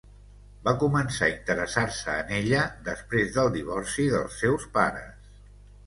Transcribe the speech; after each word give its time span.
Va 0.67 0.71
començar 0.83 1.27
a 1.27 1.33
interessar-se 1.33 2.17
en 2.23 2.35
ella 2.39 2.65
després 2.91 3.33
del 3.39 3.53
divorci 3.61 4.11
dels 4.19 4.45
seus 4.45 4.71
pares. 4.81 5.35